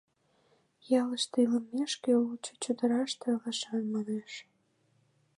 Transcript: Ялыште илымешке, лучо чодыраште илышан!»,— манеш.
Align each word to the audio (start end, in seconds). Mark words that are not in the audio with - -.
Ялыште 1.01 1.37
илымешке, 1.45 2.11
лучо 2.23 2.53
чодыраште 2.61 3.27
илышан!»,— 3.35 3.83
манеш. 3.93 4.33